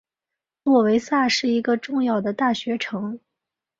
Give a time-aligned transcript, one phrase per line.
[0.63, 3.19] 诺维萨是一个重要的大学城。